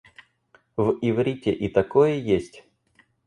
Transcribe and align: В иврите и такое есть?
В 0.77 0.97
иврите 0.99 1.51
и 1.53 1.67
такое 1.69 2.15
есть? 2.15 2.63